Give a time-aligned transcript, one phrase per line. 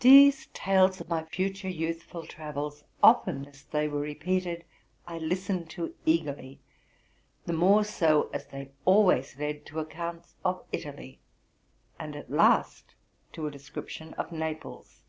[0.00, 4.66] These tales of my future youthful travels, often as they were repeated,
[5.06, 6.60] I listened to eagerly,
[7.46, 11.18] the more so as they always led to accounts of Italy,
[11.98, 12.94] and at last
[13.32, 15.00] to a description of Naples.